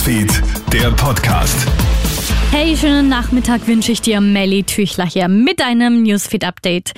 [0.00, 1.66] Newsfeed, der Podcast.
[2.50, 6.94] Hey, schönen Nachmittag wünsche ich dir, Melly Tüchler hier mit einem Newsfeed-Update.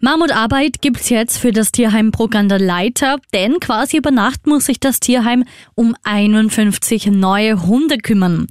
[0.00, 5.00] Mammutarbeit gibt's jetzt für das Tierheim Bruckander Leiter, denn quasi über Nacht muss sich das
[5.00, 5.42] Tierheim
[5.74, 8.46] um 51 neue Hunde kümmern.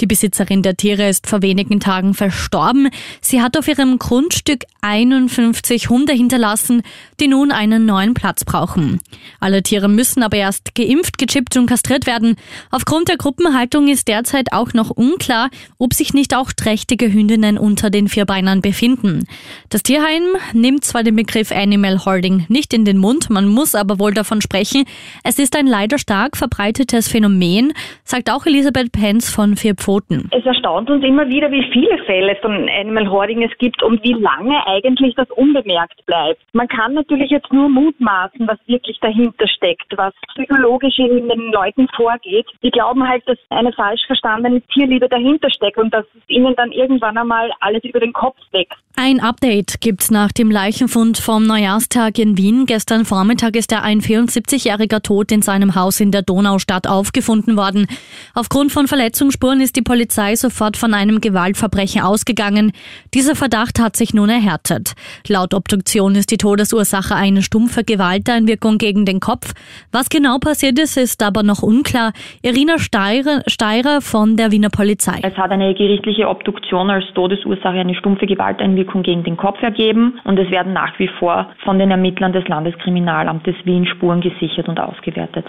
[0.00, 2.90] Die Besitzerin der Tiere ist vor wenigen Tagen verstorben.
[3.20, 6.82] Sie hat auf ihrem Grundstück 51 Hunde hinterlassen,
[7.18, 8.98] die nun einen neuen Platz brauchen.
[9.40, 12.36] Alle Tiere müssen aber erst geimpft, gechippt und kastriert werden.
[12.70, 17.90] Aufgrund der Gruppenhaltung ist derzeit auch noch unklar, ob sich nicht auch trächtige Hündinnen unter
[17.90, 19.26] den Vierbeinern befinden.
[19.68, 20.22] Das Tierheim
[20.54, 24.40] nimmt zwar den Begriff Animal Holding nicht in den Mund, man muss aber wohl davon
[24.40, 24.84] sprechen.
[25.22, 27.72] Es ist ein leider stark verbreitetes Phänomen,
[28.02, 30.28] sagt auch Elisabeth Penz von Vier Pfoten.
[30.32, 34.14] Es erstaunt uns immer wieder, wie viele Fälle von Animal Hoarding es gibt und wie
[34.14, 36.42] lange eigentlich das unbemerkt bleibt.
[36.52, 41.86] Man kann natürlich jetzt nur mutmaßen, was wirklich dahinter steckt, was psychologisch in den Leuten
[41.94, 42.46] vorgeht.
[42.64, 46.72] Die glauben halt, dass eine falsch verstandene Tierliebe dahinter steckt und dass es ihnen dann
[46.72, 48.80] irgendwann einmal alles über den Kopf wächst.
[48.96, 52.66] Ein Update gibt's nach dem Leichenfund vom Neujahrstag in Wien.
[52.66, 57.86] Gestern Vormittag ist er ein 74-jähriger tot in seinem Haus in der Donaustadt aufgefunden worden.
[58.34, 62.72] Aufgrund von Verletzungsspuren ist die Polizei sofort von einem Gewaltverbrechen ausgegangen.
[63.14, 64.92] Dieser Verdacht hat sich nun erhärtet.
[65.26, 69.54] Laut Obduktion ist die Todesursache eine stumpfe Gewalteinwirkung gegen den Kopf.
[69.92, 72.12] Was genau passiert ist, ist aber noch unklar.
[72.42, 75.20] Irina Steirer, Steirer von der Wiener Polizei.
[75.22, 80.18] Es hat eine gerichtliche Obduktion als Todesursache eine stumpfe Gewalteinwirkung Wirkung gegen den Kopf ergeben
[80.24, 84.80] und es werden nach wie vor von den Ermittlern des Landeskriminalamtes Wien Spuren gesichert und
[84.80, 85.46] ausgewertet.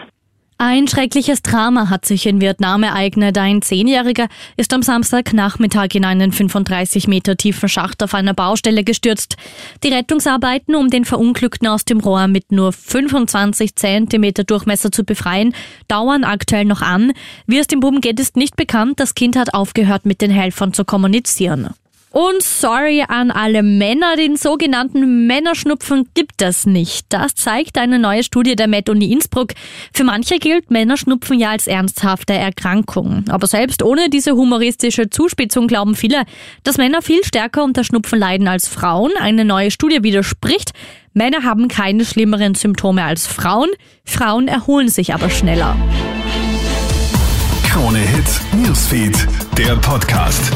[0.59, 3.36] Ein schreckliches Drama hat sich in Vietnam ereignet.
[3.39, 9.38] Ein Zehnjähriger ist am Samstagnachmittag in einen 35 Meter tiefen Schacht auf einer Baustelle gestürzt.
[9.83, 15.55] Die Rettungsarbeiten, um den Verunglückten aus dem Rohr mit nur 25 Zentimeter Durchmesser zu befreien,
[15.88, 17.14] dauern aktuell noch an.
[17.48, 19.00] Wie es dem Buben geht, ist nicht bekannt.
[19.00, 21.72] Das Kind hat aufgehört, mit den Helfern zu kommunizieren.
[22.12, 27.05] Und sorry an alle Männer, den sogenannten Männerschnupfen gibt es nicht.
[27.08, 29.54] Das zeigt eine neue Studie der Med-Uni Innsbruck.
[29.94, 33.23] Für manche gilt Männerschnupfen ja als ernsthafte Erkrankung.
[33.30, 36.23] Aber selbst ohne diese humoristische Zuspitzung glauben viele,
[36.64, 39.11] dass Männer viel stärker unter Schnupfen leiden als Frauen.
[39.17, 40.71] Eine neue Studie widerspricht.
[41.14, 43.70] Männer haben keine schlimmeren Symptome als Frauen.
[44.04, 45.77] Frauen erholen sich aber schneller.
[47.70, 49.16] Krone Hits, Newsfeed,
[49.58, 50.52] der Podcast.